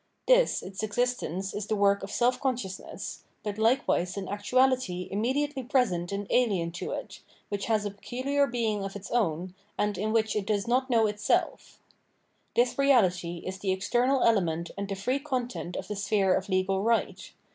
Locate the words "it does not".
10.35-10.89